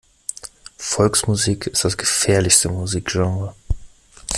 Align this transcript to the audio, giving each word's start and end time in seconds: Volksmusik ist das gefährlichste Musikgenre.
Volksmusik 0.79 1.67
ist 1.67 1.85
das 1.85 1.95
gefährlichste 1.95 2.69
Musikgenre. 2.69 3.53